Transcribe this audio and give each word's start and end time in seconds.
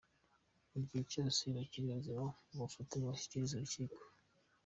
Igihe 0.79 1.03
cyose 1.11 1.41
bakiri 1.55 1.85
bazima, 1.91 2.25
mubafate 2.51 2.93
mubashyikirize 2.95 3.53
urukiko. 3.55 3.99